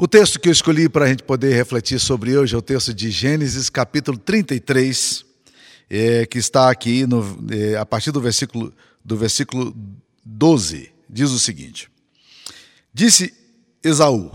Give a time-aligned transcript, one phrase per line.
[0.00, 2.94] O texto que eu escolhi para a gente poder refletir sobre hoje é o texto
[2.94, 5.24] de Gênesis, capítulo 33,
[5.90, 8.72] é, que está aqui no, é, a partir do versículo,
[9.04, 9.76] do versículo
[10.24, 10.92] 12.
[11.10, 11.90] Diz o seguinte:
[12.94, 13.34] Disse
[13.82, 14.30] Esaú: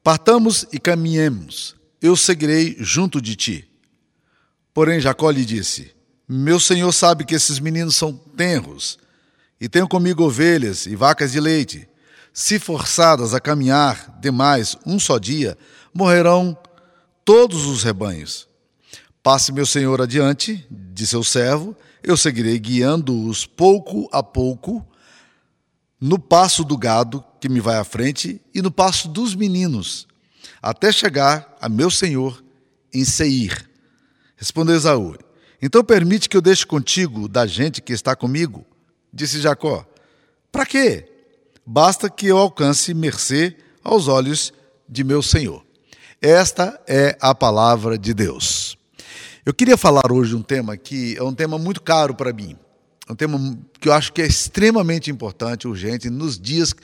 [0.00, 3.68] Partamos e caminhemos, eu seguirei junto de ti.
[4.72, 5.90] Porém, Jacó lhe disse:
[6.28, 8.96] Meu senhor sabe que esses meninos são tenros,
[9.60, 11.88] e tenho comigo ovelhas e vacas de leite
[12.34, 15.56] se forçadas a caminhar demais um só dia,
[15.94, 16.58] morrerão
[17.24, 18.48] todos os rebanhos.
[19.22, 24.84] Passe meu senhor adiante, de seu servo, eu seguirei guiando-os pouco a pouco,
[26.00, 30.08] no passo do gado que me vai à frente e no passo dos meninos,
[30.60, 32.44] até chegar a meu senhor
[32.92, 33.70] em Seir.
[34.36, 35.16] Respondeu Esaú:
[35.62, 38.66] Então permite que eu deixe contigo da gente que está comigo?
[39.12, 39.86] Disse Jacó:
[40.50, 41.13] Para quê?
[41.66, 44.52] Basta que eu alcance mercê aos olhos
[44.88, 45.64] de meu Senhor.
[46.20, 48.76] Esta é a palavra de Deus.
[49.44, 52.56] Eu queria falar hoje um tema que é um tema muito caro para mim,
[53.06, 56.74] é um tema que eu acho que é extremamente importante, urgente nos dias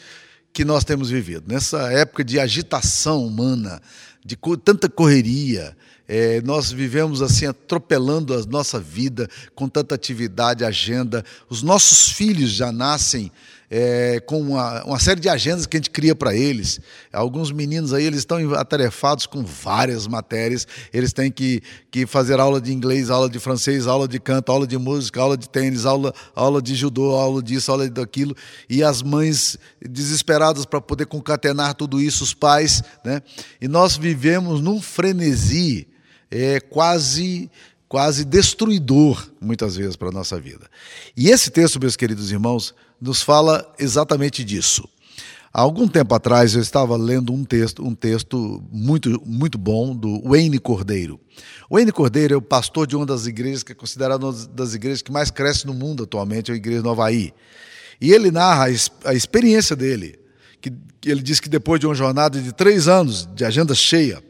[0.53, 3.81] que nós temos vivido, nessa época de agitação humana,
[4.25, 5.75] de tanta correria,
[6.13, 11.25] é, nós vivemos assim atropelando a nossa vida com tanta atividade, agenda.
[11.49, 13.31] Os nossos filhos já nascem
[13.71, 16.81] é, com uma, uma, série de agendas que a gente cria para eles.
[17.13, 20.67] Alguns meninos aí eles estão atarefados com várias matérias.
[20.93, 24.67] Eles têm que, que fazer aula de inglês, aula de francês, aula de canto, aula
[24.67, 28.37] de música, aula de tênis, aula, aula de judô, aula disso, aula daquilo.
[28.69, 33.23] E as mães desesperadas para poder concatenar tudo isso, os pais, né?
[33.61, 35.87] E nós vivemos num frenesi
[36.29, 37.49] é, quase
[37.89, 40.71] quase destruidor, muitas vezes, para a nossa vida.
[41.17, 44.89] E esse texto, meus queridos irmãos, nos fala exatamente disso.
[45.53, 50.23] Há algum tempo atrás eu estava lendo um texto, um texto muito, muito bom do
[50.23, 51.19] Wayne Cordeiro.
[51.69, 55.03] Wayne Cordeiro é o pastor de uma das igrejas que é considerada uma das igrejas
[55.03, 57.33] que mais cresce no mundo atualmente, é a igreja do Havaí.
[58.01, 58.67] E ele narra
[59.05, 60.19] a experiência dele,
[60.61, 60.73] que
[61.05, 64.23] ele diz que depois de uma jornada de três anos de agenda cheia,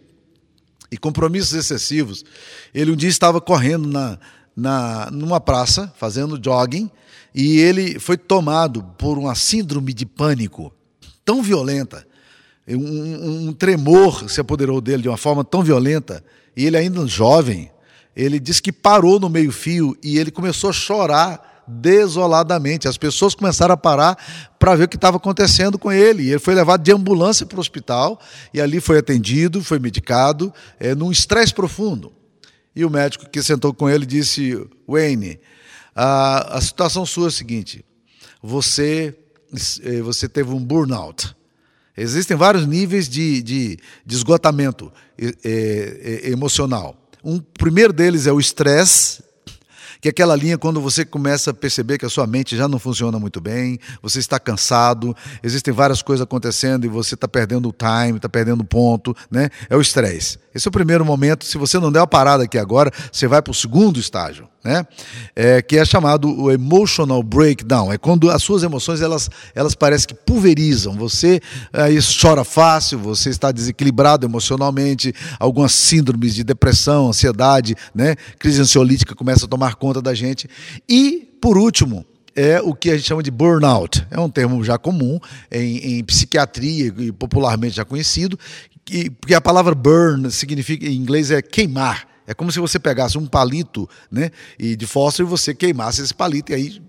[0.91, 2.25] e compromissos excessivos.
[2.75, 4.19] Ele um dia estava correndo na,
[4.61, 6.91] na, numa praça, fazendo jogging,
[7.35, 10.73] e ele foi tomado por uma síndrome de pânico
[11.25, 12.07] tão violenta,
[12.69, 16.23] um, um tremor se apoderou dele de uma forma tão violenta,
[16.57, 17.71] e ele ainda jovem,
[18.15, 22.89] ele disse que parou no meio-fio e ele começou a chorar desoladamente.
[22.89, 24.19] As pessoas começaram a parar
[24.59, 26.29] para ver o que estava acontecendo com ele.
[26.29, 28.21] Ele foi levado de ambulância para o hospital
[28.53, 32.13] e ali foi atendido, foi medicado, é, num estresse profundo.
[32.81, 34.59] E o médico que sentou com ele disse:
[34.89, 35.39] Wayne,
[35.95, 37.85] a, a situação sua é a seguinte:
[38.43, 39.15] você,
[39.83, 41.37] é, você teve um burnout.
[41.95, 46.97] Existem vários níveis de, de, de esgotamento é, é, emocional.
[47.23, 49.23] Um primeiro deles é o estresse
[50.01, 52.79] que é aquela linha quando você começa a perceber que a sua mente já não
[52.79, 57.73] funciona muito bem, você está cansado, existem várias coisas acontecendo e você está perdendo o
[57.73, 59.51] time, está perdendo o ponto, né?
[59.69, 60.39] É o estresse.
[60.55, 61.45] Esse é o primeiro momento.
[61.45, 64.87] Se você não der uma parada aqui agora, você vai para o segundo estágio, né?
[65.35, 67.93] É, que é chamado o emotional breakdown.
[67.93, 70.95] É quando as suas emoções elas, elas parecem que pulverizam.
[70.97, 71.41] Você
[71.73, 78.17] aí chora fácil, você está desequilibrado emocionalmente, algumas síndromes de depressão, ansiedade, né?
[78.39, 80.49] Crise ansiolítica começa a tomar conta da gente.
[80.89, 82.05] E por último,
[82.37, 84.07] é o que a gente chama de burnout.
[84.11, 85.19] É um termo já comum
[85.51, 88.39] em, em psiquiatria e popularmente já conhecido,
[88.85, 92.10] que, porque a palavra burn significa em inglês é queimar.
[92.31, 96.15] É como se você pegasse um palito né, e de fósforo e você queimasse esse
[96.15, 96.83] palito, e aí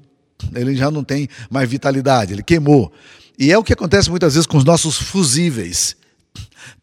[0.54, 2.94] ele já não tem mais vitalidade, ele queimou.
[3.40, 5.96] E é o que acontece muitas vezes com os nossos fusíveis,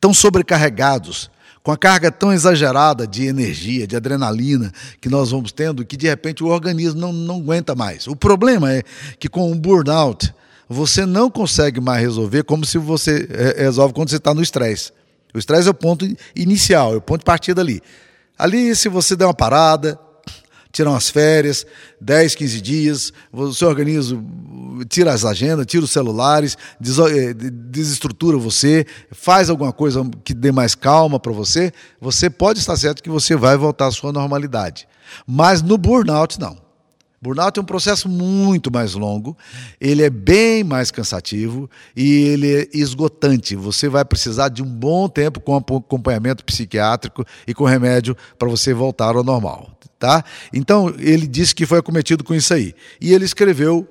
[0.01, 1.31] tão sobrecarregados,
[1.63, 6.09] com a carga tão exagerada de energia, de adrenalina que nós vamos tendo, que de
[6.09, 8.09] repente o organismo não, não aguenta mais.
[8.09, 8.83] O problema é
[9.21, 10.35] que com o burnout,
[10.69, 14.91] você não consegue mais resolver como se você é, resolve quando você está no estresse.
[15.33, 16.05] O estresse é o ponto
[16.35, 17.81] inicial, é o ponto de partida ali.
[18.39, 19.99] Ali, se você der uma parada,
[20.71, 21.67] tirar umas férias,
[22.01, 28.87] 10, 15 dias, o seu organismo tira as agendas, tira os celulares, eh, desestrutura você,
[29.11, 33.35] faz alguma coisa que dê mais calma para você, você pode estar certo que você
[33.35, 34.87] vai voltar à sua normalidade.
[35.27, 36.68] Mas no burnout, não.
[37.21, 39.37] Burnout é um processo muito mais longo,
[39.81, 43.57] ele é bem mais cansativo e ele é esgotante.
[43.57, 48.73] Você vai precisar de um bom tempo com acompanhamento psiquiátrico e com remédio para você
[48.73, 50.25] voltar ao normal, tá?
[50.53, 52.73] Então, ele disse que foi acometido com isso aí.
[53.01, 53.89] E ele escreveu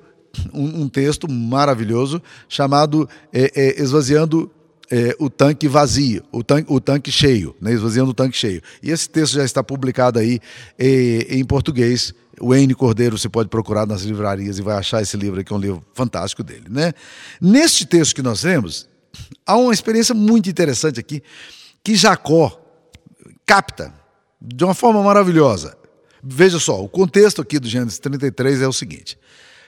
[0.52, 4.50] um, um texto maravilhoso chamado é, é, Esvaziando
[4.90, 8.62] é, o tanque vazio, o tanque, o tanque cheio, né, esvaziando o tanque cheio.
[8.82, 10.40] E esse texto já está publicado aí
[10.78, 12.14] é, em português.
[12.40, 15.56] O N Cordeiro você pode procurar nas livrarias e vai achar esse livro aqui, é
[15.56, 16.66] um livro fantástico dele.
[16.68, 16.92] Né?
[17.40, 18.88] Neste texto que nós lemos,
[19.46, 21.22] há uma experiência muito interessante aqui,
[21.82, 22.60] que Jacó
[23.46, 23.92] capta
[24.40, 25.76] de uma forma maravilhosa.
[26.22, 29.18] Veja só, o contexto aqui do Gênesis 33 é o seguinte: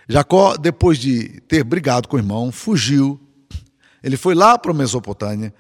[0.09, 3.21] Jacó, depois de ter brigado com o irmão, fugiu
[4.03, 5.55] ele foi lá para a Mesopotâmia,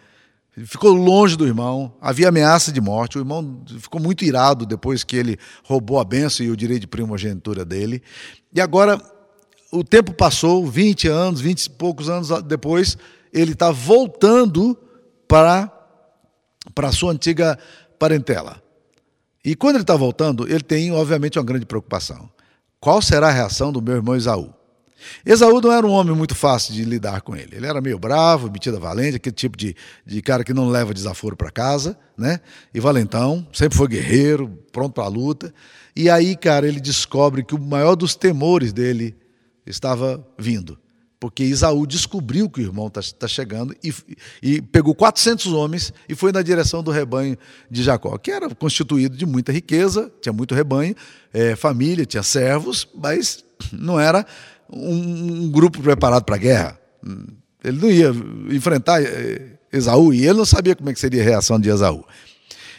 [0.66, 3.18] ficou longe do irmão, havia ameaça de morte.
[3.18, 6.86] O irmão ficou muito irado depois que ele roubou a benção e o direito de
[6.86, 8.02] primogenitura dele.
[8.52, 9.00] E agora,
[9.72, 12.96] o tempo passou, 20 anos, 20 e poucos anos depois,
[13.32, 14.76] ele está voltando
[15.28, 15.70] para,
[16.74, 17.58] para a sua antiga
[17.98, 18.62] parentela.
[19.44, 22.28] E quando ele está voltando, ele tem, obviamente, uma grande preocupação.
[22.78, 24.52] Qual será a reação do meu irmão Isaú?
[25.24, 27.56] Esaú não era um homem muito fácil de lidar com ele.
[27.56, 29.74] Ele era meio bravo, metido a valente, aquele tipo de,
[30.06, 32.40] de cara que não leva desaforo para casa, né?
[32.72, 35.52] E valentão, sempre foi guerreiro, pronto para a luta.
[35.94, 39.16] E aí, cara, ele descobre que o maior dos temores dele
[39.66, 40.78] estava vindo.
[41.20, 43.92] Porque Isaú descobriu que o irmão está tá chegando e,
[44.42, 47.36] e pegou 400 homens e foi na direção do rebanho
[47.70, 50.94] de Jacó, que era constituído de muita riqueza, tinha muito rebanho,
[51.30, 54.24] é, família, tinha servos, mas não era
[54.72, 56.78] um, um grupo preparado para a guerra.
[57.64, 58.10] Ele não ia
[58.54, 62.04] enfrentar eh, Esaú e ele não sabia como é que seria a reação de Esaú.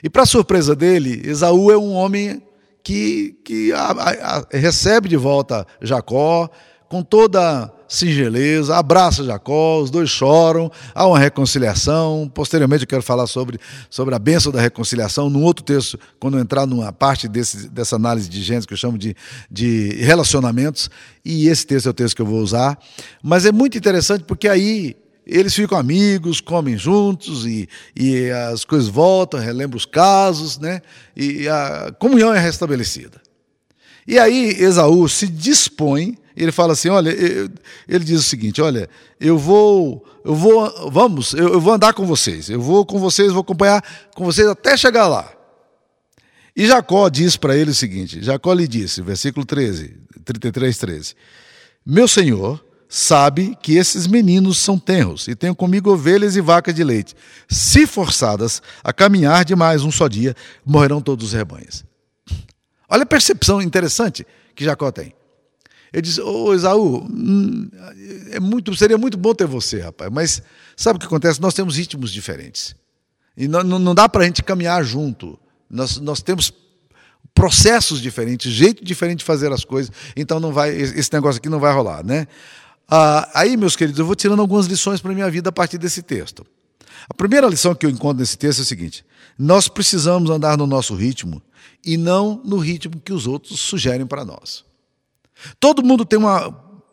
[0.03, 2.41] E para surpresa dele, Esaú é um homem
[2.83, 6.49] que, que a, a, a, recebe de volta Jacó
[6.89, 12.31] com toda singeleza, abraça Jacó, os dois choram, há uma reconciliação.
[12.33, 13.59] Posteriormente eu quero falar sobre,
[13.89, 18.29] sobre a bênção da reconciliação, num outro texto, quando entrar numa parte desse, dessa análise
[18.29, 19.13] de Gênesis que eu chamo de,
[19.51, 20.89] de relacionamentos,
[21.23, 22.79] e esse texto é o texto que eu vou usar.
[23.21, 24.95] Mas é muito interessante porque aí
[25.27, 30.81] eles ficam amigos, comem juntos e, e as coisas voltam, relembram os casos, né?
[31.15, 33.19] e a comunhão é restabelecida.
[34.07, 37.09] E aí Esaú se dispõe ele fala assim: olha,
[37.87, 38.89] ele diz o seguinte: olha,
[39.19, 43.41] eu vou, eu vou, vamos, eu, vou andar com vocês, eu vou com vocês, vou
[43.41, 43.83] acompanhar
[44.15, 45.31] com vocês até chegar lá.
[46.55, 51.15] E Jacó diz para ele o seguinte: Jacó lhe disse, versículo 13, 33, 13:
[51.85, 56.83] Meu senhor sabe que esses meninos são tenros e tenho comigo ovelhas e vacas de
[56.83, 57.15] leite.
[57.47, 60.35] Se forçadas a caminhar demais um só dia,
[60.65, 61.85] morrerão todos os rebanhos.
[62.89, 65.13] Olha a percepção interessante que Jacó tem.
[65.93, 67.69] Ele disse, ô Esaú, hum,
[68.31, 70.41] é muito, seria muito bom ter você, rapaz, mas
[70.75, 71.41] sabe o que acontece?
[71.41, 72.75] Nós temos ritmos diferentes.
[73.35, 75.37] E não, não dá para a gente caminhar junto.
[75.69, 76.53] Nós, nós temos
[77.33, 81.59] processos diferentes, jeito diferente de fazer as coisas, então não vai, esse negócio aqui não
[81.59, 82.27] vai rolar, né?
[82.89, 85.77] Ah, aí, meus queridos, eu vou tirando algumas lições para a minha vida a partir
[85.77, 86.45] desse texto.
[87.09, 89.05] A primeira lição que eu encontro nesse texto é o seguinte:
[89.37, 91.41] nós precisamos andar no nosso ritmo
[91.85, 94.65] e não no ritmo que os outros sugerem para nós.
[95.59, 96.47] Todo mundo tem uma,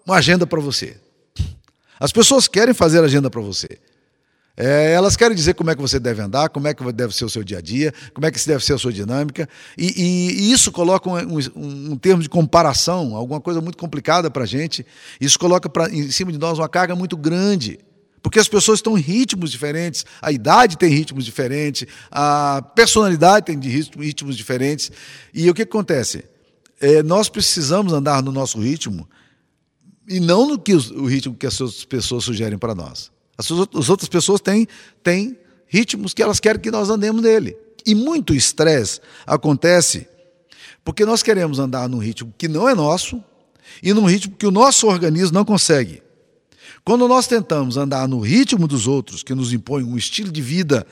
[0.07, 0.97] uma agenda para você.
[2.01, 3.79] As pessoas querem fazer agenda para você.
[4.61, 7.25] É, elas querem dizer como é que você deve andar, como é que deve ser
[7.25, 9.49] o seu dia a dia, como é que deve ser a sua dinâmica.
[9.77, 14.29] E, e, e isso coloca um, um, um, termo de comparação, alguma coisa muito complicada
[14.29, 14.85] para a gente.
[15.21, 17.79] Isso coloca pra, em cima de nós uma carga muito grande.
[18.21, 23.61] Porque as pessoas estão em ritmos diferentes, a idade tem ritmos diferentes, a personalidade tem
[23.61, 24.91] ritmos diferentes.
[25.33, 26.25] E o que acontece?
[26.81, 29.09] É, nós precisamos andar no nosso ritmo
[30.09, 33.11] e não no que o ritmo que as outras pessoas sugerem para nós.
[33.37, 34.67] As, as outras pessoas têm,
[35.03, 37.57] têm ritmos que elas querem que nós andemos nele.
[37.87, 40.09] E muito estresse acontece
[40.85, 43.23] porque nós queremos andar num ritmo que não é nosso
[43.83, 46.03] e num ritmo que o nosso organismo não consegue.
[46.85, 50.87] Quando nós tentamos andar no ritmo dos outros, que nos impõe um estilo de vida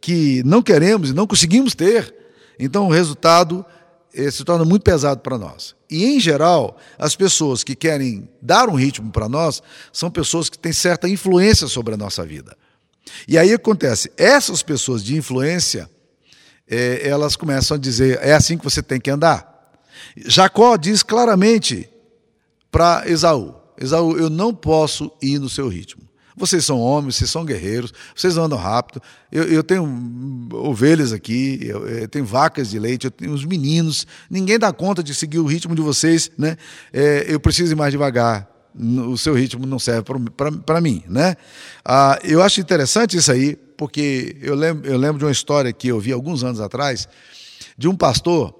[0.00, 2.14] que não queremos e não conseguimos ter,
[2.58, 3.79] então o resultado eh,
[4.12, 5.74] se torna muito pesado para nós.
[5.88, 9.62] E, em geral, as pessoas que querem dar um ritmo para nós
[9.92, 12.56] são pessoas que têm certa influência sobre a nossa vida.
[13.26, 15.88] E aí acontece, essas pessoas de influência,
[16.68, 19.50] é, elas começam a dizer, é assim que você tem que andar.
[20.16, 21.88] Jacó diz claramente
[22.70, 26.09] para Esaú: Esaú, eu não posso ir no seu ritmo.
[26.40, 29.02] Vocês são homens, vocês são guerreiros, vocês andam rápido.
[29.30, 29.84] Eu, eu tenho
[30.54, 34.06] ovelhas aqui, eu, eu, tenho vacas de leite, eu tenho os meninos.
[34.30, 36.56] Ninguém dá conta de seguir o ritmo de vocês, né?
[36.94, 38.48] É, eu preciso ir mais devagar.
[38.74, 40.04] O seu ritmo não serve
[40.64, 41.36] para mim, né?
[41.84, 45.88] Ah, eu acho interessante isso aí, porque eu lembro, eu lembro de uma história que
[45.88, 47.06] eu vi alguns anos atrás
[47.76, 48.54] de um pastor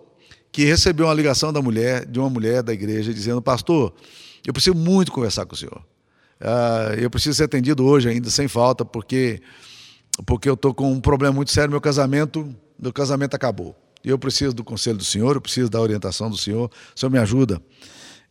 [0.53, 3.95] que recebeu uma ligação da mulher, de uma mulher da igreja, dizendo: Pastor,
[4.47, 5.90] eu preciso muito conversar com o senhor.
[6.41, 9.41] Uh, eu preciso ser atendido hoje ainda, sem falta, porque
[10.27, 13.77] porque eu estou com um problema muito sério, meu casamento, meu casamento acabou.
[14.03, 17.19] Eu preciso do conselho do Senhor, eu preciso da orientação do Senhor, o Senhor me
[17.19, 17.61] ajuda.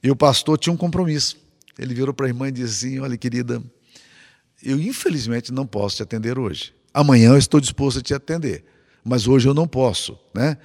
[0.02, 1.38] E o pastor tinha um compromisso.
[1.78, 3.62] Ele virou para a irmã e disse assim: Olha, querida,
[4.64, 6.74] eu infelizmente não posso te atender hoje.
[6.94, 8.66] Amanhã eu estou disposto a te atender,
[9.04, 10.58] mas hoje eu não posso, né?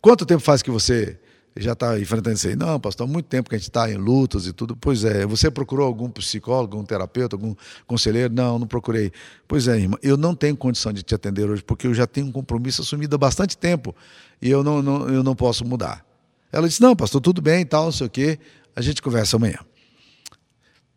[0.00, 1.18] Quanto tempo faz que você
[1.56, 2.56] já está enfrentando isso aí?
[2.56, 4.76] Não, pastor, há muito tempo que a gente está em lutas e tudo.
[4.76, 7.54] Pois é, você procurou algum psicólogo, algum terapeuta, algum
[7.86, 8.32] conselheiro?
[8.32, 9.12] Não, não procurei.
[9.48, 12.26] Pois é, irmã, eu não tenho condição de te atender hoje, porque eu já tenho
[12.26, 13.94] um compromisso assumido há bastante tempo
[14.40, 16.04] e eu não, não, eu não posso mudar.
[16.52, 18.38] Ela disse, não, pastor, tudo bem e tal, não sei o quê,
[18.74, 19.58] a gente conversa amanhã.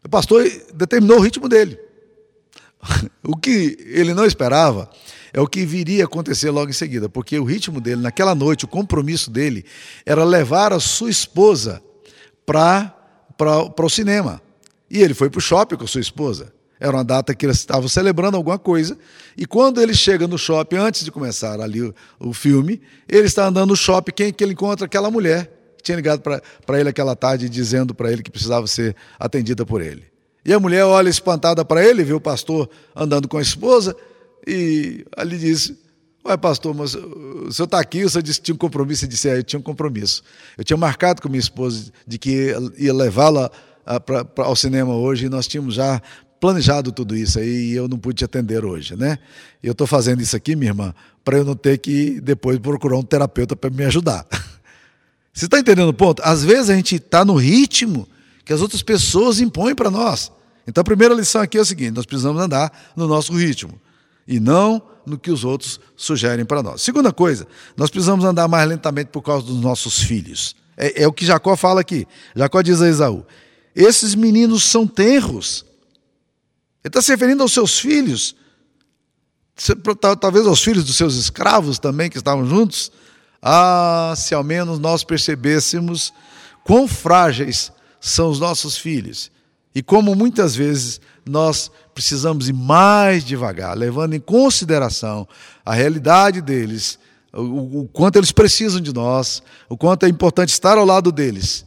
[0.03, 0.43] O pastor
[0.73, 1.79] determinou o ritmo dele.
[3.23, 4.89] o que ele não esperava
[5.33, 8.65] é o que viria a acontecer logo em seguida, porque o ritmo dele, naquela noite,
[8.65, 9.65] o compromisso dele
[10.05, 11.81] era levar a sua esposa
[12.45, 12.93] para
[13.79, 14.39] o cinema.
[14.89, 16.53] E ele foi para o shopping com a sua esposa.
[16.79, 18.97] Era uma data que eles estavam celebrando alguma coisa.
[19.35, 23.47] E quando ele chega no shopping, antes de começar ali o, o filme, ele está
[23.47, 24.85] andando no shopping, quem que ele encontra?
[24.85, 28.95] Aquela mulher que tinha ligado para ele aquela tarde dizendo para ele que precisava ser
[29.17, 30.03] atendida por ele.
[30.45, 33.95] E a mulher olha espantada para ele, vê o pastor andando com a esposa,
[34.45, 35.77] e ali disse:
[36.25, 39.03] Ué, pastor, mas o senhor está aqui, o senhor disse que tinha um compromisso.
[39.03, 40.23] Eu disse: É, eu tinha um compromisso.
[40.57, 43.51] Eu tinha marcado com minha esposa de que ia levá-la
[43.85, 44.01] ah,
[44.37, 46.01] ao cinema hoje e nós tínhamos já
[46.39, 49.19] planejado tudo isso aí e eu não pude te atender hoje, né?
[49.61, 53.03] Eu estou fazendo isso aqui, minha irmã, para eu não ter que depois procurar um
[53.03, 54.25] terapeuta para me ajudar.
[55.33, 56.21] Você está entendendo o ponto?
[56.23, 58.07] Às vezes a gente está no ritmo
[58.45, 60.31] que as outras pessoas impõem para nós.
[60.67, 63.79] Então a primeira lição aqui é o seguinte: nós precisamos andar no nosso ritmo
[64.27, 66.81] e não no que os outros sugerem para nós.
[66.81, 70.55] Segunda coisa, nós precisamos andar mais lentamente por causa dos nossos filhos.
[70.77, 72.07] É, é o que Jacó fala aqui.
[72.35, 73.25] Jacó diz a Esaú:
[73.75, 75.65] esses meninos são tenros.
[76.83, 78.35] Ele está se referindo aos seus filhos,
[80.19, 82.91] talvez aos filhos dos seus escravos também que estavam juntos.
[83.41, 86.13] Ah, se ao menos nós percebêssemos
[86.63, 89.31] quão frágeis são os nossos filhos
[89.75, 95.27] e como muitas vezes nós precisamos ir mais devagar, levando em consideração
[95.65, 96.99] a realidade deles,
[97.31, 101.65] o, o, quanto eles precisam de nós, o quanto é importante estar ao lado deles,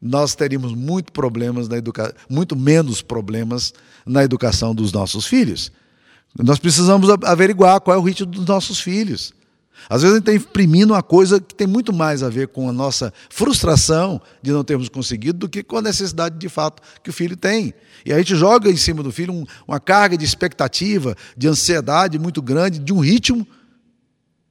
[0.00, 2.14] nós teríamos muito problemas na educa...
[2.28, 3.74] muito menos problemas
[4.06, 5.72] na educação dos nossos filhos.
[6.38, 9.32] Nós precisamos averiguar qual é o ritmo dos nossos filhos.
[9.88, 12.68] Às vezes a gente está imprimindo uma coisa que tem muito mais a ver com
[12.68, 17.10] a nossa frustração de não termos conseguido do que com a necessidade de fato que
[17.10, 17.72] o filho tem.
[18.04, 22.18] E a gente joga em cima do filho um, uma carga de expectativa, de ansiedade
[22.18, 23.46] muito grande, de um ritmo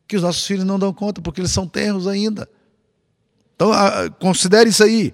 [0.07, 2.49] que os nossos filhos não dão conta, porque eles são tenros ainda.
[3.55, 3.71] Então,
[4.19, 5.13] considere isso aí.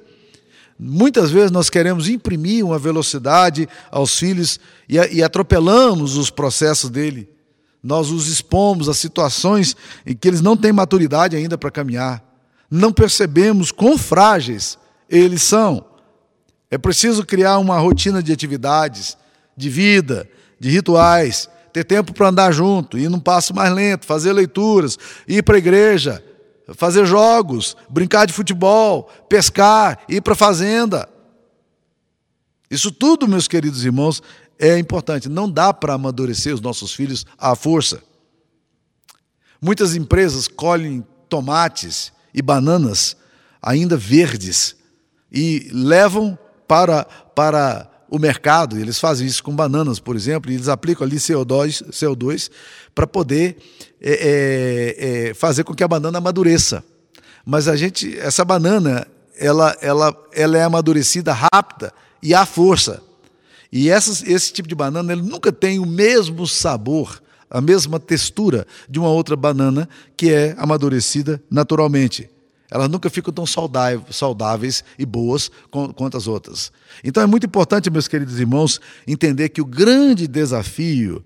[0.77, 7.32] Muitas vezes nós queremos imprimir uma velocidade aos filhos e, e atropelamos os processos dele
[7.83, 9.75] nós os expomos a situações
[10.05, 12.23] em que eles não têm maturidade ainda para caminhar.
[12.71, 14.77] Não percebemos quão frágeis
[15.09, 15.85] eles são.
[16.71, 19.17] É preciso criar uma rotina de atividades,
[19.55, 20.27] de vida,
[20.59, 24.97] de rituais, ter tempo para andar junto, ir num passo mais lento, fazer leituras,
[25.27, 26.23] ir para a igreja,
[26.75, 31.09] fazer jogos, brincar de futebol, pescar, ir para a fazenda.
[32.71, 34.23] Isso tudo, meus queridos irmãos,
[34.59, 35.29] é importante.
[35.29, 38.01] Não dá para amadurecer os nossos filhos à força.
[39.61, 43.15] Muitas empresas colhem tomates e bananas
[43.61, 44.75] ainda verdes
[45.31, 48.77] e levam para, para o mercado.
[48.77, 52.51] Eles fazem isso com bananas, por exemplo, e eles aplicam ali CO2, CO2
[52.93, 53.57] para poder
[54.01, 56.83] é, é, é, fazer com que a banana amadureça.
[57.45, 61.91] Mas a gente, essa banana, ela, ela, ela é amadurecida rápida
[62.21, 63.01] e à força.
[63.75, 68.67] E essas, esse tipo de banana ele nunca tem o mesmo sabor, a mesma textura
[68.87, 72.29] de uma outra banana que é amadurecida naturalmente.
[72.69, 75.49] Elas nunca ficam tão saudáveis e boas
[75.95, 76.71] quanto as outras.
[77.03, 81.23] Então é muito importante, meus queridos irmãos, entender que o grande desafio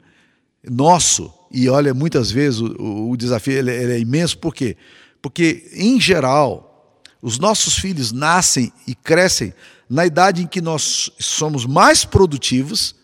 [0.63, 4.77] nosso, e olha, muitas vezes o, o desafio ele, ele é imenso, por quê?
[5.21, 9.53] Porque, em geral, os nossos filhos nascem e crescem
[9.89, 12.95] na idade em que nós somos mais produtivos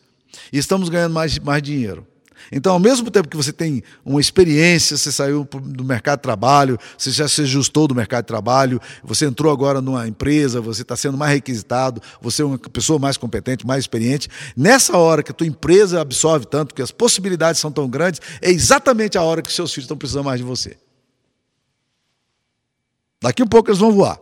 [0.52, 2.08] e estamos ganhando mais, mais dinheiro.
[2.52, 6.78] Então, ao mesmo tempo que você tem uma experiência, você saiu do mercado de trabalho,
[6.98, 10.96] você já se ajustou do mercado de trabalho, você entrou agora numa empresa, você está
[10.96, 14.30] sendo mais requisitado, você é uma pessoa mais competente, mais experiente.
[14.56, 18.52] Nessa hora que a tua empresa absorve tanto, que as possibilidades são tão grandes, é
[18.52, 20.78] exatamente a hora que seus filhos estão precisando mais de você.
[23.22, 24.20] Daqui a um pouco eles vão voar.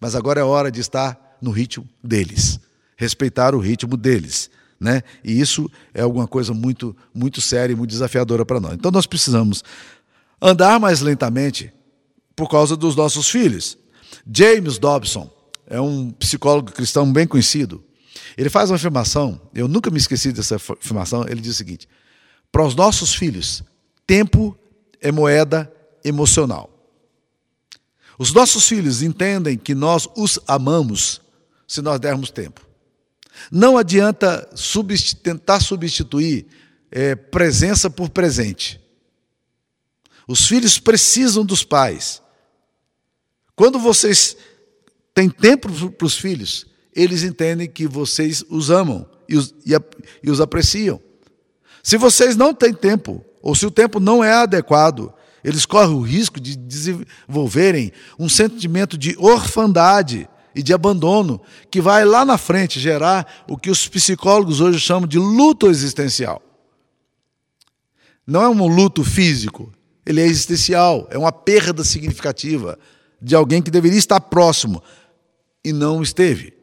[0.00, 2.60] Mas agora é hora de estar no ritmo deles,
[2.96, 4.50] respeitar o ritmo deles.
[4.78, 5.02] Né?
[5.22, 8.74] E isso é alguma coisa muito, muito séria e muito desafiadora para nós.
[8.74, 9.62] Então nós precisamos
[10.40, 11.72] andar mais lentamente
[12.34, 13.76] por causa dos nossos filhos.
[14.32, 15.30] James Dobson
[15.66, 17.84] é um psicólogo cristão bem conhecido.
[18.36, 21.26] Ele faz uma afirmação, eu nunca me esqueci dessa afirmação.
[21.28, 21.88] Ele diz o seguinte:
[22.50, 23.62] para os nossos filhos,
[24.06, 24.56] tempo
[25.00, 25.70] é moeda
[26.04, 26.70] emocional.
[28.18, 31.20] Os nossos filhos entendem que nós os amamos
[31.70, 32.66] se nós dermos tempo.
[33.48, 34.50] Não adianta
[35.22, 36.44] tentar substituir
[36.90, 38.80] é, presença por presente.
[40.26, 42.20] Os filhos precisam dos pais.
[43.54, 44.36] Quando vocês
[45.14, 49.70] têm tempo para os filhos, eles entendem que vocês os amam e os, e,
[50.24, 51.00] e os apreciam.
[51.84, 56.00] Se vocês não têm tempo, ou se o tempo não é adequado, eles correm o
[56.00, 61.40] risco de desenvolverem um sentimento de orfandade e de abandono,
[61.70, 66.42] que vai lá na frente gerar o que os psicólogos hoje chamam de luto existencial.
[68.26, 69.72] Não é um luto físico,
[70.04, 72.78] ele é existencial, é uma perda significativa
[73.20, 74.82] de alguém que deveria estar próximo
[75.64, 76.54] e não esteve.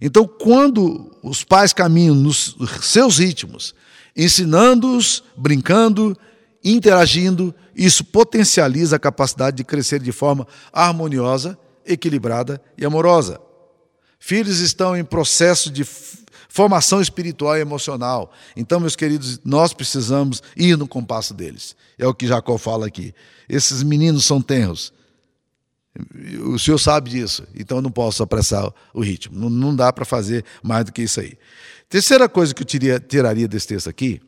[0.00, 3.74] Então, quando os pais caminham nos seus ritmos,
[4.16, 6.16] ensinando-os, brincando,
[6.64, 13.40] interagindo, isso potencializa a capacidade de crescer de forma harmoniosa equilibrada e amorosa.
[14.18, 15.84] Filhos estão em processo de
[16.50, 18.32] formação espiritual e emocional.
[18.56, 21.76] Então, meus queridos, nós precisamos ir no compasso deles.
[21.96, 23.14] É o que Jacó fala aqui.
[23.48, 24.92] Esses meninos são tenros.
[26.44, 29.38] O senhor sabe disso, então eu não posso apressar o ritmo.
[29.38, 31.36] Não, não dá para fazer mais do que isso aí.
[31.88, 34.20] Terceira coisa que eu tiria, tiraria desse texto aqui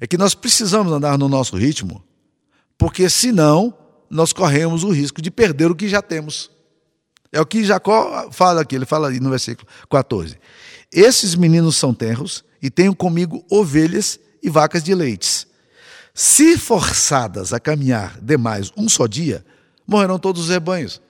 [0.00, 2.04] é que nós precisamos andar no nosso ritmo,
[2.76, 3.76] porque senão
[4.08, 6.50] nós corremos o risco de perder o que já temos.
[7.32, 10.38] É o que Jacó fala aqui, ele fala no versículo 14.
[10.92, 15.46] Esses meninos são tenros e tenho comigo ovelhas e vacas de leites.
[16.14, 19.44] Se forçadas a caminhar demais um só dia,
[19.86, 21.00] morrerão todos os rebanhos.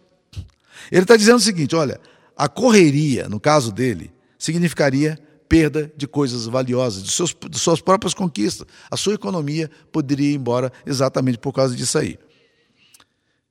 [0.91, 2.01] Ele está dizendo o seguinte: olha,
[2.37, 8.13] a correria, no caso dele, significaria perda de coisas valiosas, de, seus, de suas próprias
[8.13, 8.67] conquistas.
[8.91, 12.19] A sua economia poderia ir embora exatamente por causa disso aí.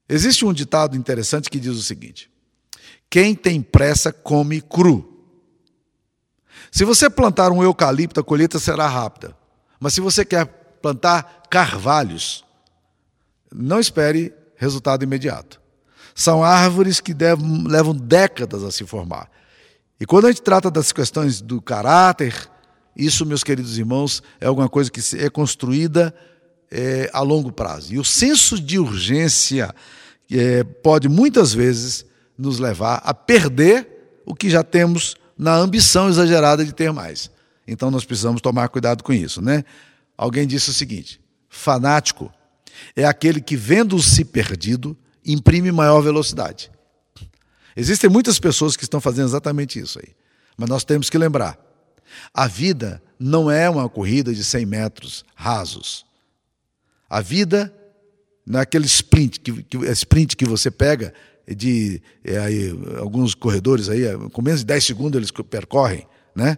[0.07, 2.29] Existe um ditado interessante que diz o seguinte:
[3.09, 5.13] quem tem pressa come cru.
[6.71, 9.35] Se você plantar um eucalipto, a colheita será rápida.
[9.79, 10.45] Mas se você quer
[10.81, 12.43] plantar carvalhos,
[13.53, 15.61] não espere resultado imediato.
[16.13, 19.29] São árvores que devem, levam décadas a se formar.
[19.99, 22.49] E quando a gente trata das questões do caráter,
[22.95, 26.13] isso, meus queridos irmãos, é alguma coisa que é construída
[26.71, 27.93] é, a longo prazo.
[27.93, 29.73] E o senso de urgência
[30.31, 32.05] é, pode muitas vezes
[32.37, 37.31] nos levar a perder o que já temos na ambição exagerada de ter mais.
[37.67, 39.63] Então nós precisamos tomar cuidado com isso, né?
[40.17, 41.19] Alguém disse o seguinte:
[41.49, 42.31] fanático
[42.95, 44.95] é aquele que, vendo-se perdido,
[45.25, 46.71] imprime maior velocidade.
[47.75, 50.15] Existem muitas pessoas que estão fazendo exatamente isso aí.
[50.57, 51.59] Mas nós temos que lembrar:
[52.33, 56.05] a vida não é uma corrida de 100 metros rasos.
[57.09, 57.73] A vida
[58.45, 61.13] não é aquele sprint que, que, sprint que você pega
[61.55, 66.05] de é, aí, alguns corredores aí, com menos de 10 segundos eles percorrem,
[66.35, 66.57] né?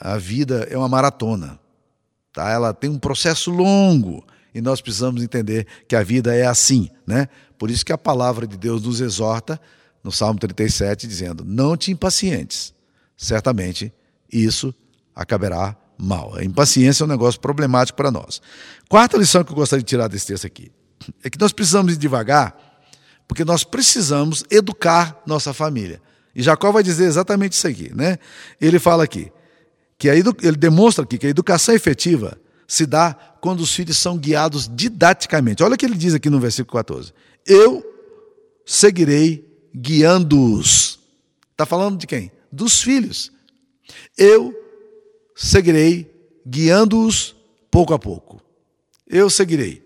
[0.00, 1.58] A vida é uma maratona,
[2.32, 2.48] tá?
[2.50, 7.28] Ela tem um processo longo e nós precisamos entender que a vida é assim, né?
[7.58, 9.60] Por isso que a palavra de Deus nos exorta
[10.04, 12.72] no Salmo 37 dizendo: "Não te impacientes.
[13.16, 13.92] Certamente
[14.32, 14.72] isso
[15.12, 16.36] acabará mal".
[16.36, 18.40] A impaciência é um negócio problemático para nós.
[18.88, 20.70] Quarta lição que eu gostaria de tirar desse texto aqui
[21.24, 22.67] é que nós precisamos ir devagar
[23.28, 26.00] porque nós precisamos educar nossa família.
[26.34, 28.18] E Jacó vai dizer exatamente isso aqui, né?
[28.60, 29.30] Ele fala aqui
[29.98, 34.70] que ele demonstra aqui que a educação efetiva se dá quando os filhos são guiados
[34.72, 35.62] didaticamente.
[35.62, 37.12] Olha o que ele diz aqui no versículo 14:
[37.46, 37.84] Eu
[38.64, 40.98] seguirei guiando-os.
[41.50, 42.30] Está falando de quem?
[42.50, 43.32] Dos filhos.
[44.16, 44.54] Eu
[45.34, 46.10] seguirei
[46.46, 47.34] guiando-os
[47.70, 48.40] pouco a pouco.
[49.06, 49.82] Eu seguirei.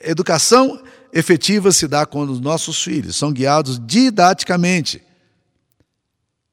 [0.00, 5.02] Educação efetiva se dá quando os nossos filhos são guiados didaticamente,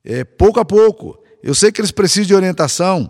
[0.03, 1.17] é, pouco a pouco.
[1.41, 3.09] Eu sei que eles precisam de orientação,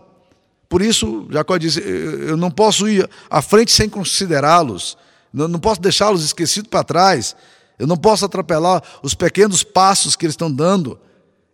[0.69, 4.95] por isso Jacó disse: eu não posso ir à frente sem considerá-los,
[5.33, 7.35] não posso deixá-los esquecidos para trás,
[7.79, 10.99] eu não posso atropelar os pequenos passos que eles estão dando.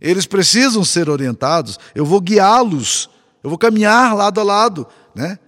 [0.02, 3.10] Eles precisam ser orientados, eu vou guiá-los,
[3.42, 5.40] eu vou caminhar lado a lado, né?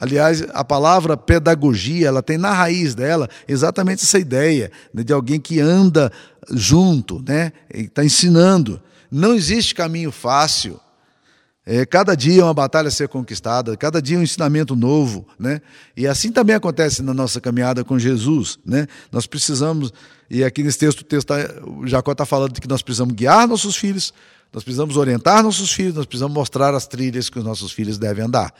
[0.00, 5.38] Aliás, a palavra pedagogia, ela tem na raiz dela exatamente essa ideia né, de alguém
[5.38, 6.10] que anda
[6.50, 7.52] junto, né?
[7.68, 8.80] Está ensinando.
[9.10, 10.80] Não existe caminho fácil.
[11.66, 15.26] É, cada dia é uma batalha a ser conquistada, cada dia é um ensinamento novo,
[15.38, 15.60] né?
[15.94, 18.86] E assim também acontece na nossa caminhada com Jesus, né?
[19.12, 19.92] Nós precisamos,
[20.30, 21.36] e aqui nesse texto, o texto tá,
[21.66, 24.14] o Jacó está falando de que nós precisamos guiar nossos filhos,
[24.50, 28.24] nós precisamos orientar nossos filhos, nós precisamos mostrar as trilhas que os nossos filhos devem
[28.24, 28.54] andar,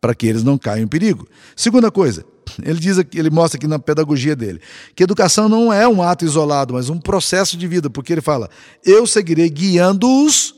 [0.00, 1.26] para que eles não caiam em perigo.
[1.56, 2.24] Segunda coisa,
[2.62, 4.60] ele diz aqui, ele mostra aqui na pedagogia dele,
[4.94, 8.48] que educação não é um ato isolado, mas um processo de vida, porque ele fala:
[8.84, 10.54] "Eu seguirei guiando-os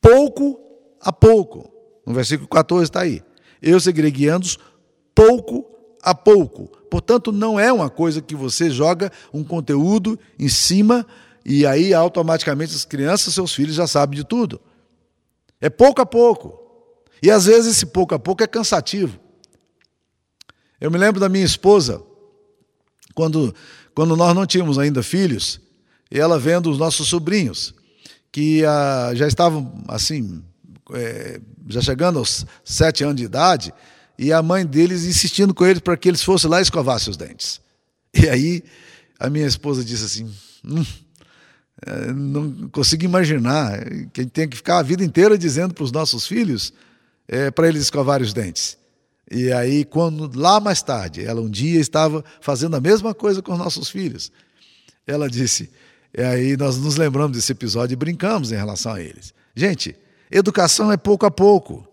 [0.00, 0.58] pouco
[1.00, 1.70] a pouco.
[2.06, 3.22] No versículo 14 está aí.
[3.60, 4.58] Eu seguirei guiando-os
[5.14, 5.64] pouco
[6.02, 6.66] a pouco.
[6.90, 11.06] Portanto, não é uma coisa que você joga um conteúdo em cima
[11.44, 14.60] e aí automaticamente as crianças, seus filhos já sabem de tudo.
[15.60, 16.61] É pouco a pouco.
[17.22, 19.18] E às vezes esse pouco a pouco é cansativo.
[20.80, 22.02] Eu me lembro da minha esposa,
[23.14, 23.54] quando,
[23.94, 25.60] quando nós não tínhamos ainda filhos,
[26.10, 27.72] e ela vendo os nossos sobrinhos,
[28.32, 30.42] que ah, já estavam assim,
[30.92, 33.72] é, já chegando aos sete anos de idade,
[34.18, 37.16] e a mãe deles insistindo com eles para que eles fossem lá e escovassem os
[37.16, 37.60] dentes.
[38.12, 38.64] E aí
[39.18, 40.30] a minha esposa disse assim:
[40.64, 40.84] hum,
[41.86, 45.84] é, não consigo imaginar que a gente tem que ficar a vida inteira dizendo para
[45.84, 46.72] os nossos filhos
[47.32, 48.76] é, para eles escovarem os dentes.
[49.30, 53.52] E aí, quando lá mais tarde, ela um dia estava fazendo a mesma coisa com
[53.52, 54.30] os nossos filhos,
[55.06, 55.70] ela disse,
[56.16, 59.32] e aí nós nos lembramos desse episódio e brincamos em relação a eles.
[59.56, 59.96] Gente,
[60.30, 61.86] Educação é pouco a pouco.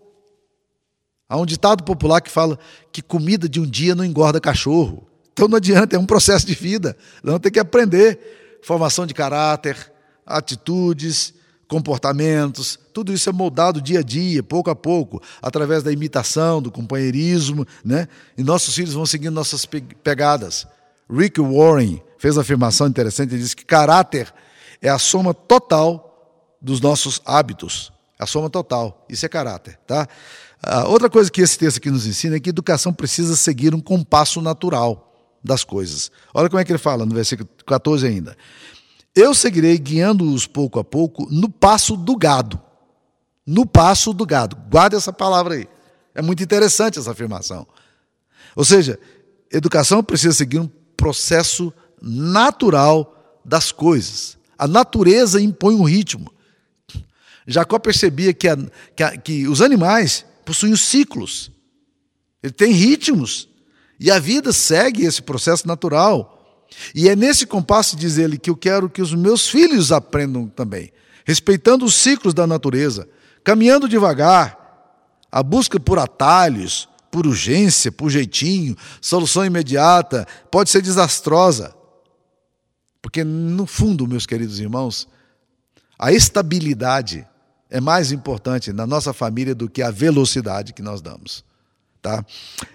[1.28, 2.58] Há um ditado popular que fala
[2.90, 5.06] que comida de um dia não engorda cachorro.
[5.32, 6.96] Então não adianta, é um processo de vida.
[7.22, 8.58] Vamos ter que aprender.
[8.62, 9.92] Formação de caráter,
[10.26, 11.34] atitudes,
[11.68, 16.70] comportamentos, tudo isso é moldado dia a dia, pouco a pouco, através da imitação, do
[16.70, 18.08] companheirismo, né?
[18.36, 19.66] E nossos filhos vão seguindo nossas
[20.02, 20.66] pegadas.
[21.10, 24.32] Rick Warren fez uma afirmação interessante, ele disse que caráter
[24.80, 27.92] é a soma total dos nossos hábitos.
[28.18, 29.06] A soma total.
[29.08, 30.06] Isso é caráter, tá?
[30.62, 33.80] Ah, outra coisa que esse texto aqui nos ensina é que educação precisa seguir um
[33.80, 35.10] compasso natural
[35.42, 36.10] das coisas.
[36.34, 38.36] Olha como é que ele fala no versículo 14 ainda.
[39.14, 42.60] Eu seguirei guiando-os pouco a pouco no passo do gado.
[43.46, 44.56] No passo do gado.
[44.70, 45.68] Guarda essa palavra aí.
[46.14, 47.66] É muito interessante essa afirmação.
[48.54, 48.98] Ou seja,
[49.50, 54.38] educação precisa seguir um processo natural das coisas.
[54.58, 56.32] A natureza impõe um ritmo.
[57.46, 58.56] Jacó percebia que, a,
[58.94, 61.50] que, a, que os animais possuem ciclos,
[62.42, 63.48] ele tem ritmos,
[63.98, 66.66] e a vida segue esse processo natural.
[66.94, 70.92] E é nesse compasso, diz ele, que eu quero que os meus filhos aprendam também,
[71.24, 73.08] respeitando os ciclos da natureza,
[73.44, 74.58] caminhando devagar,
[75.30, 81.74] a busca por atalhos, por urgência, por jeitinho, solução imediata, pode ser desastrosa.
[83.02, 85.08] Porque, no fundo, meus queridos irmãos,
[85.98, 87.26] a estabilidade
[87.68, 91.44] é mais importante na nossa família do que a velocidade que nós damos.
[92.02, 92.24] Tá?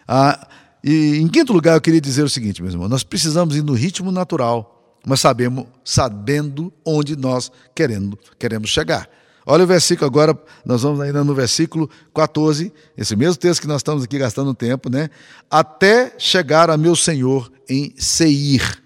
[0.08, 0.48] Ah,
[0.84, 3.74] e em quinto lugar, eu queria dizer o seguinte, meus irmãos: nós precisamos ir no
[3.74, 9.10] ritmo natural, mas sabemos, sabendo onde nós querendo, queremos chegar.
[9.46, 13.78] Olha o versículo agora, nós vamos ainda no versículo 14, esse mesmo texto que nós
[13.78, 15.10] estamos aqui gastando tempo, né?
[15.52, 18.82] Até chegar a meu Senhor em Seir.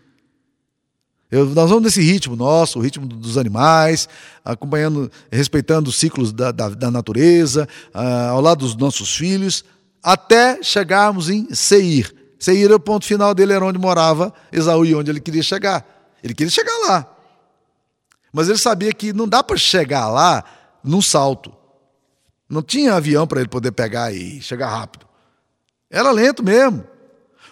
[1.32, 4.10] Eu, nós vamos nesse ritmo nosso, o ritmo dos animais,
[4.43, 9.63] acompanhando, respeitando os ciclos da, da, da natureza, uh, ao lado dos nossos filhos,
[10.04, 12.13] até chegarmos em Seir.
[12.38, 15.86] Seir, o ponto final dele era onde morava Esaú e onde ele queria chegar.
[16.22, 17.19] Ele queria chegar lá.
[18.32, 20.44] Mas ele sabia que não dá para chegar lá
[20.84, 21.54] num salto.
[22.48, 25.06] Não tinha avião para ele poder pegar e chegar rápido.
[25.89, 26.84] Era lento mesmo.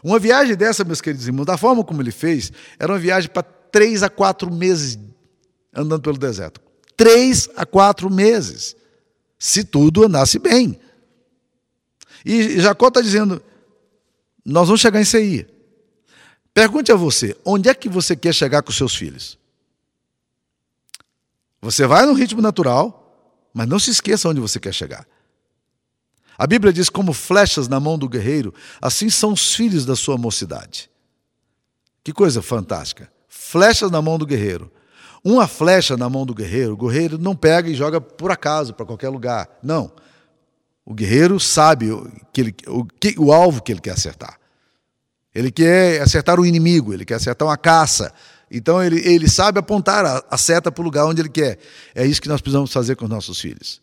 [0.04, 3.44] Uma viagem dessa, meus queridos irmãos, da forma como ele fez, era uma viagem para
[3.44, 4.98] três a quatro meses
[5.74, 6.62] andando pelo deserto.
[6.96, 8.76] Três a quatro meses.
[9.38, 10.80] Se tudo andasse bem.
[12.26, 13.42] E Jacó está dizendo:
[14.44, 15.48] nós vamos chegar em Seir.
[16.54, 19.38] Pergunte a você: onde é que você quer chegar com seus filhos?
[21.62, 25.08] Você vai no ritmo natural, mas não se esqueça onde você quer chegar.
[26.38, 30.18] A Bíblia diz: como flechas na mão do guerreiro, assim são os filhos da sua
[30.18, 30.90] mocidade.
[32.04, 33.12] Que coisa fantástica
[33.48, 34.72] flechas na mão do guerreiro.
[35.24, 38.86] Uma flecha na mão do guerreiro, o guerreiro não pega e joga por acaso para
[38.86, 39.48] qualquer lugar.
[39.64, 39.92] Não.
[40.86, 41.88] O guerreiro sabe
[42.32, 44.38] que ele, o, que, o alvo que ele quer acertar.
[45.34, 48.14] Ele quer acertar o inimigo, ele quer acertar uma caça.
[48.50, 51.60] Então ele, ele sabe apontar a, a seta para o lugar onde ele quer.
[51.94, 53.82] É isso que nós precisamos fazer com os nossos filhos.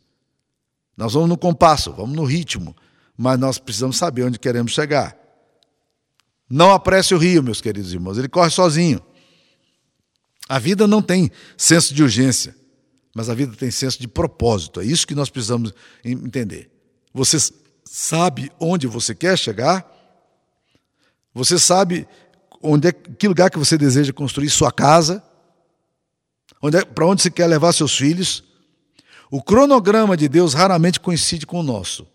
[0.96, 2.74] Nós vamos no compasso, vamos no ritmo,
[3.16, 5.16] mas nós precisamos saber onde queremos chegar.
[6.48, 9.00] Não apresse o rio, meus queridos irmãos, ele corre sozinho.
[10.48, 12.54] A vida não tem senso de urgência.
[13.14, 14.80] mas a vida tem senso de propósito.
[14.80, 15.72] É isso que nós precisamos
[16.04, 16.68] entender.
[17.12, 17.38] Você
[17.84, 19.88] sabe onde você quer chegar?
[21.32, 22.08] Você sabe
[22.64, 25.22] onde é que lugar que você deseja construir sua casa?
[26.62, 28.42] Onde é, para onde você quer levar seus filhos?
[29.30, 32.06] O cronograma de Deus raramente coincide com o nosso.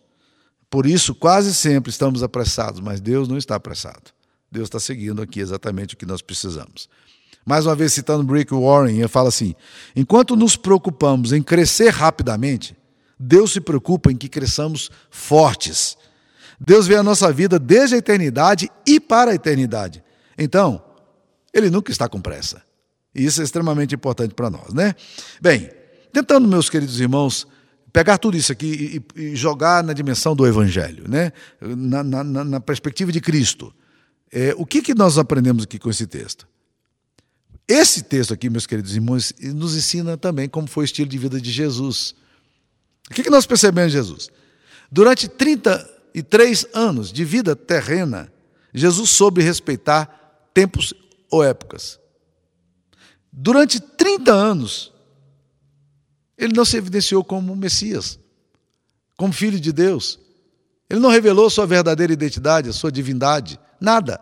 [0.70, 4.12] Por isso, quase sempre estamos apressados, mas Deus não está apressado.
[4.52, 6.90] Deus está seguindo aqui exatamente o que nós precisamos.
[7.46, 9.54] Mais uma vez, citando Rick Warren, ele fala assim:
[9.96, 12.76] enquanto nos preocupamos em crescer rapidamente,
[13.20, 15.98] Deus se preocupa em que cresçamos fortes.
[16.60, 20.04] Deus vê a nossa vida desde a eternidade e para a eternidade.
[20.40, 20.82] Então,
[21.54, 22.64] Ele nunca está com pressa.
[23.14, 24.96] E isso é extremamente importante para nós, né?
[25.42, 25.70] Bem,
[26.14, 27.46] tentando, meus queridos irmãos,
[27.92, 31.32] pegar tudo isso aqui e, e jogar na dimensão do Evangelho, né?
[31.60, 33.74] na, na, na perspectiva de Cristo.
[34.32, 36.48] É, o que, que nós aprendemos aqui com esse texto?
[37.68, 41.40] Esse texto aqui, meus queridos irmãos, nos ensina também como foi o estilo de vida
[41.40, 42.16] de Jesus.
[43.10, 44.30] O que, que nós percebemos de Jesus?
[44.92, 48.32] Durante 33 anos de vida terrena,
[48.74, 50.19] Jesus soube respeitar
[50.54, 50.94] tempos
[51.30, 52.00] ou épocas.
[53.32, 54.92] Durante 30 anos,
[56.38, 58.20] ele não se evidenciou como Messias,
[59.18, 60.20] como filho de Deus.
[60.90, 64.20] Ele não revelou sua verdadeira identidade, a sua divindade, nada.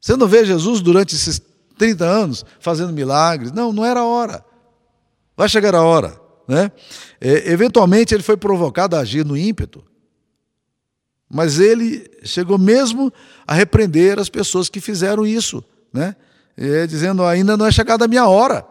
[0.00, 1.40] Você não vê Jesus durante esses
[1.76, 3.52] 30 anos fazendo milagres.
[3.52, 4.44] Não, não era a hora.
[5.36, 6.18] Vai chegar a hora.
[6.48, 6.72] Né?
[7.20, 9.84] É, eventualmente ele foi provocado a agir no ímpeto,
[11.32, 13.12] mas ele chegou mesmo
[13.46, 15.62] a repreender as pessoas que fizeram isso,
[15.92, 16.16] né?
[16.56, 18.66] É, dizendo: ainda não é chegada a minha hora.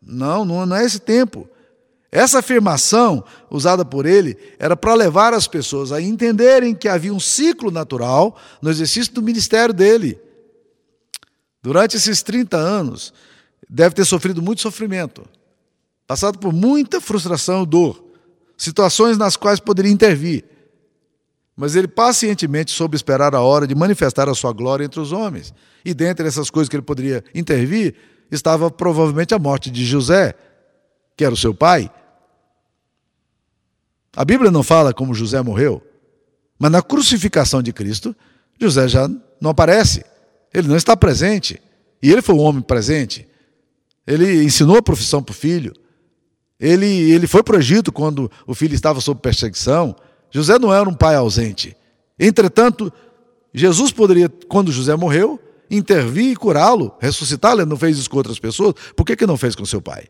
[0.00, 1.48] Não, não, não é esse tempo.
[2.12, 7.18] Essa afirmação usada por ele era para levar as pessoas a entenderem que havia um
[7.18, 10.20] ciclo natural no exercício do ministério dele.
[11.62, 13.12] Durante esses 30 anos,
[13.68, 15.24] deve ter sofrido muito sofrimento,
[16.06, 18.04] passado por muita frustração e dor,
[18.56, 20.44] situações nas quais poderia intervir.
[21.56, 25.54] Mas ele pacientemente soube esperar a hora de manifestar a sua glória entre os homens.
[25.84, 27.94] E dentre essas coisas que ele poderia intervir,
[28.30, 30.34] estava provavelmente a morte de José,
[31.16, 31.90] que era o seu pai,
[34.16, 35.82] a Bíblia não fala como José morreu,
[36.58, 38.14] mas na crucificação de Cristo,
[38.60, 39.08] José já
[39.40, 40.04] não aparece.
[40.52, 41.60] Ele não está presente.
[42.00, 43.26] E ele foi um homem presente.
[44.06, 45.72] Ele ensinou a profissão para o filho.
[46.60, 49.96] Ele, ele foi para o Egito quando o filho estava sob perseguição.
[50.34, 51.76] José não era um pai ausente.
[52.18, 52.92] Entretanto,
[53.54, 57.60] Jesus poderia, quando José morreu, intervir e curá-lo, ressuscitá-lo.
[57.60, 58.74] Ele não fez isso com outras pessoas.
[58.96, 60.08] Por que, que não fez com seu pai?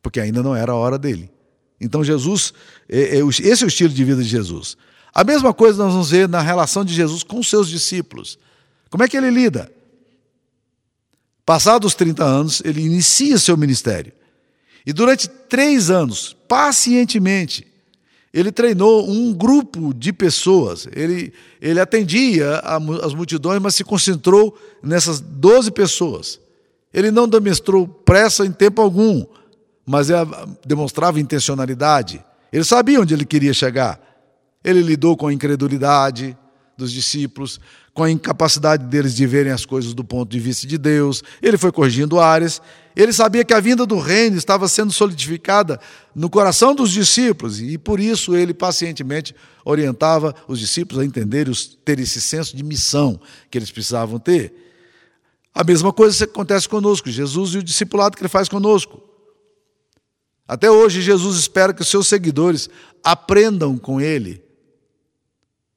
[0.00, 1.30] Porque ainda não era a hora dele.
[1.78, 2.54] Então, Jesus,
[2.88, 4.78] é, é, esse é o estilo de vida de Jesus.
[5.12, 8.38] A mesma coisa nós vamos ver na relação de Jesus com seus discípulos.
[8.88, 9.70] Como é que ele lida?
[11.44, 14.12] Passados 30 anos, ele inicia seu ministério.
[14.86, 17.69] E durante três anos, pacientemente,
[18.32, 20.86] ele treinou um grupo de pessoas.
[20.92, 22.60] Ele, ele atendia
[23.02, 26.40] as multidões, mas se concentrou nessas 12 pessoas.
[26.92, 29.24] Ele não demonstrou pressa em tempo algum
[29.90, 30.06] mas
[30.64, 32.24] demonstrava intencionalidade.
[32.52, 34.00] Ele sabia onde ele queria chegar.
[34.62, 36.38] Ele lidou com a incredulidade
[36.80, 37.60] dos discípulos,
[37.94, 41.22] com a incapacidade deles de verem as coisas do ponto de vista de Deus.
[41.42, 42.60] Ele foi corrigindo áreas.
[42.96, 45.80] Ele sabia que a vinda do reino estava sendo solidificada
[46.14, 52.00] no coração dos discípulos e por isso ele pacientemente orientava os discípulos a entenderem, ter
[52.00, 54.52] esse senso de missão que eles precisavam ter.
[55.54, 59.02] A mesma coisa acontece conosco, Jesus e o discipulado que ele faz conosco.
[60.46, 62.68] Até hoje, Jesus espera que os seus seguidores
[63.04, 64.42] aprendam com ele.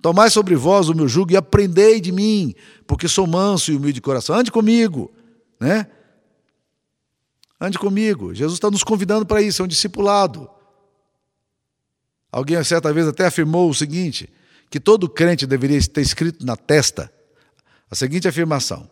[0.04, 2.54] Tomai sobre vós o meu jugo e aprendei de mim,
[2.86, 4.36] porque sou manso e humilde de coração.
[4.36, 5.10] Ande comigo,
[5.58, 5.88] né?
[7.58, 8.34] Ande comigo.
[8.34, 10.50] Jesus está nos convidando para isso, é um discipulado.
[12.30, 14.30] Alguém certa vez até afirmou o seguinte:
[14.70, 17.10] que todo crente deveria ter escrito na testa
[17.90, 18.90] a seguinte afirmação: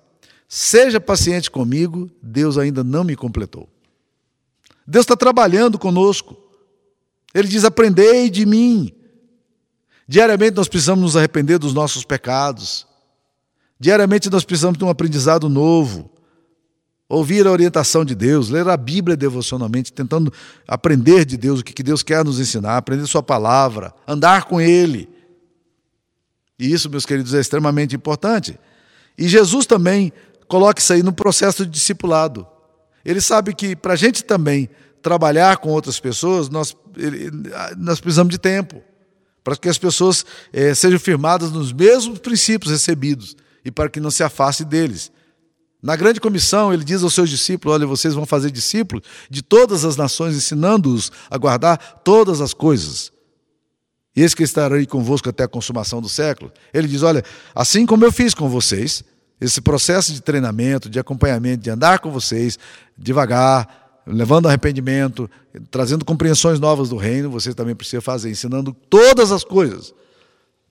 [0.47, 3.67] Seja paciente comigo, Deus ainda não me completou.
[4.88, 6.38] Deus está trabalhando conosco.
[7.34, 9.00] Ele diz: Aprendei de mim.
[10.12, 12.86] Diariamente nós precisamos nos arrepender dos nossos pecados.
[13.80, 16.12] Diariamente nós precisamos de um aprendizado novo.
[17.08, 20.30] Ouvir a orientação de Deus, ler a Bíblia devocionalmente, tentando
[20.67, 25.08] aprender de Deus o que Deus quer nos ensinar, aprender Sua palavra, andar com Ele.
[26.60, 28.60] E isso, meus queridos, é extremamente importante.
[29.17, 30.12] E Jesus também
[30.45, 32.45] coloca isso aí no processo de discipulado.
[33.06, 34.69] Ele sabe que para a gente também
[35.02, 37.32] trabalhar com outras pessoas, nós, ele,
[37.78, 38.90] nós precisamos de tempo
[39.43, 44.12] para que as pessoas eh, sejam firmadas nos mesmos princípios recebidos e para que não
[44.12, 45.12] se afaste deles.
[45.82, 49.84] Na grande comissão, ele diz aos seus discípulos: Olha, vocês vão fazer discípulos de todas
[49.84, 53.12] as nações, ensinando-os a guardar todas as coisas.
[54.15, 56.51] E eis que estarei convosco até a consumação do século.
[56.71, 57.23] Ele diz: Olha,
[57.56, 59.04] assim como eu fiz com vocês,
[59.39, 62.60] esse processo de treinamento, de acompanhamento, de andar com vocês
[62.95, 65.29] devagar, levando arrependimento,
[65.69, 69.93] trazendo compreensões novas do reino, você também precisa fazer, ensinando todas as coisas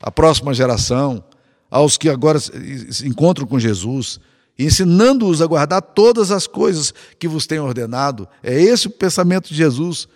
[0.03, 1.23] à próxima geração,
[1.71, 4.19] aos que agora se encontram com Jesus,
[4.59, 8.27] ensinando-os a guardar todas as coisas que vos tenho ordenado.
[8.43, 10.09] É esse o pensamento de Jesus.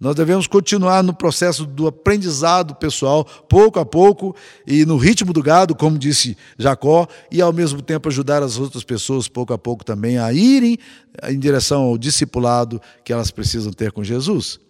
[0.00, 4.34] Nós devemos continuar no processo do aprendizado pessoal, pouco a pouco,
[4.64, 8.84] e no ritmo do gado, como disse Jacó, e ao mesmo tempo ajudar as outras
[8.84, 10.78] pessoas, pouco a pouco também, a irem
[11.28, 14.60] em direção ao discipulado que elas precisam ter com Jesus.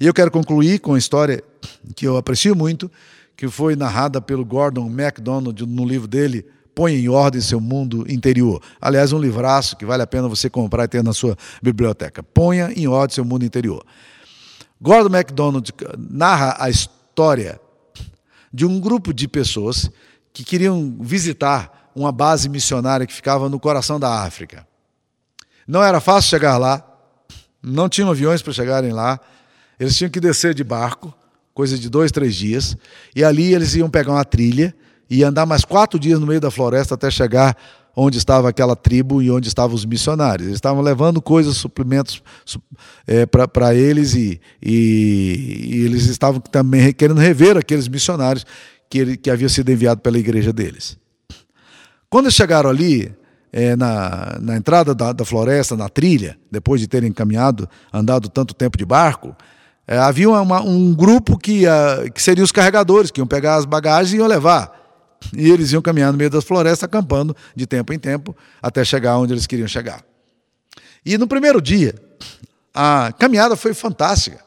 [0.00, 1.42] E eu quero concluir com a história
[1.94, 2.90] que eu aprecio muito,
[3.36, 8.60] que foi narrada pelo Gordon MacDonald no livro dele, Põe em Ordem Seu Mundo Interior.
[8.80, 12.22] Aliás, um livraço que vale a pena você comprar e ter na sua biblioteca.
[12.22, 13.84] Ponha em ordem seu mundo interior.
[14.82, 17.60] Gordon MacDonald narra a história
[18.52, 19.88] de um grupo de pessoas
[20.32, 24.66] que queriam visitar uma base missionária que ficava no coração da África.
[25.68, 26.84] Não era fácil chegar lá,
[27.62, 29.20] não tinham aviões para chegarem lá,
[29.78, 31.14] eles tinham que descer de barco,
[31.54, 32.76] coisa de dois, três dias,
[33.14, 34.74] e ali eles iam pegar uma trilha
[35.08, 37.56] e andar mais quatro dias no meio da floresta até chegar
[37.96, 40.46] onde estava aquela tribo e onde estavam os missionários.
[40.46, 42.22] Eles estavam levando coisas, suplementos
[43.06, 48.44] é, para eles e, e, e, eles estavam também querendo rever aqueles missionários
[48.88, 50.98] que, ele, que haviam sido enviados pela igreja deles.
[52.08, 53.12] Quando eles chegaram ali,
[53.52, 58.54] é, na, na entrada da, da, floresta, na trilha, depois de terem caminhado, andado tanto
[58.54, 59.36] tempo de barco,
[59.86, 63.66] é, havia uma, um grupo que, ia, que seriam os carregadores, que iam pegar as
[63.66, 64.81] bagagens e iam levar.
[65.36, 69.18] E eles iam caminhar no meio das florestas, acampando de tempo em tempo, até chegar
[69.18, 70.04] onde eles queriam chegar.
[71.04, 71.94] E no primeiro dia,
[72.74, 74.40] a caminhada foi fantástica.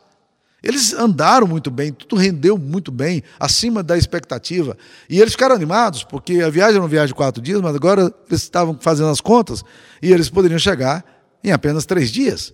[0.63, 4.75] Eles andaram muito bem, tudo rendeu muito bem, acima da expectativa.
[5.07, 8.11] E eles ficaram animados, porque a viagem era uma viagem de quatro dias, mas agora
[8.27, 9.63] eles estavam fazendo as contas
[10.01, 11.05] e eles poderiam chegar
[11.43, 12.51] em apenas três dias.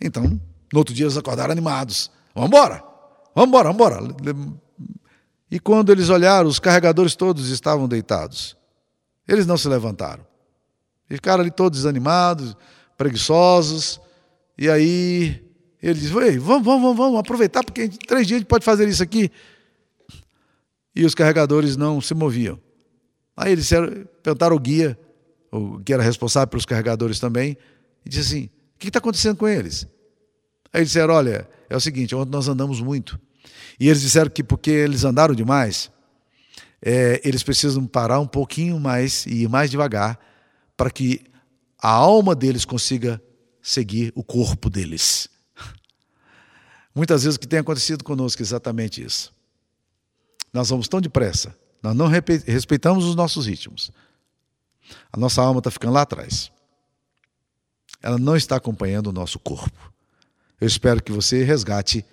[0.00, 0.24] Então,
[0.72, 2.10] no outro dia, eles acordaram animados.
[2.34, 2.82] Vamos embora,
[3.36, 4.54] vamos embora, vamos embora.
[5.54, 8.56] E quando eles olharam, os carregadores todos estavam deitados.
[9.28, 10.26] Eles não se levantaram.
[11.08, 12.56] E ficaram ali todos desanimados,
[12.98, 14.00] preguiçosos.
[14.58, 15.40] E aí
[15.80, 18.88] ele diz: vamos, vamos, vamos, vamos aproveitar, porque em três dias a gente pode fazer
[18.88, 19.30] isso aqui.
[20.92, 22.58] E os carregadores não se moviam.
[23.36, 23.70] Aí eles
[24.24, 24.98] perguntaram ao guia,
[25.52, 27.56] o que era responsável pelos carregadores também,
[28.04, 29.86] e disse assim: o que está acontecendo com eles?
[30.72, 33.20] Aí eles disseram: olha, é o seguinte, ontem nós andamos muito.
[33.78, 35.90] E eles disseram que porque eles andaram demais,
[36.80, 40.18] é, eles precisam parar um pouquinho mais e ir mais devagar
[40.76, 41.24] para que
[41.78, 43.22] a alma deles consiga
[43.62, 45.28] seguir o corpo deles.
[46.94, 49.32] Muitas vezes o que tem acontecido conosco é exatamente isso.
[50.52, 53.90] Nós vamos tão depressa, nós não respeitamos os nossos ritmos.
[55.12, 56.52] A nossa alma está ficando lá atrás.
[58.02, 59.92] Ela não está acompanhando o nosso corpo.
[60.60, 62.04] Eu espero que você resgate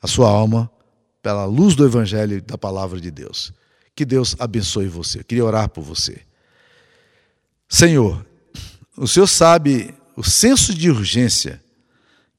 [0.00, 0.70] a sua alma
[1.22, 3.52] pela luz do Evangelho e da palavra de Deus.
[3.94, 5.20] Que Deus abençoe você.
[5.20, 6.22] Eu queria orar por você.
[7.68, 8.24] Senhor,
[8.96, 11.62] o Senhor sabe o senso de urgência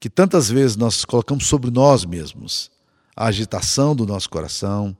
[0.00, 2.70] que tantas vezes nós colocamos sobre nós mesmos,
[3.16, 4.96] a agitação do nosso coração,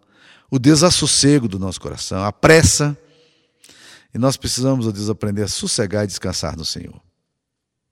[0.51, 2.97] o desassossego do nosso coração, a pressa,
[4.13, 7.01] e nós precisamos, ó Deus, aprender a sossegar e descansar no Senhor.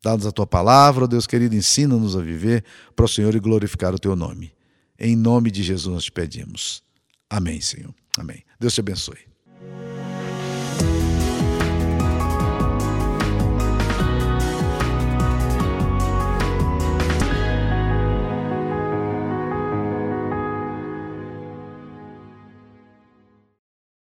[0.02, 3.94] Dá-nos a tua palavra, ó Deus querido, ensina-nos a viver para o Senhor e glorificar
[3.94, 4.52] o teu nome.
[4.98, 6.82] Em nome de Jesus nós te pedimos.
[7.28, 7.94] Amém, Senhor.
[8.18, 8.42] Amém.
[8.59, 9.36] Deus te abençoe.